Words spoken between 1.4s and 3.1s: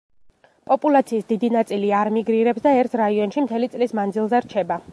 ნაწილი არ მიგრირებს და ერთ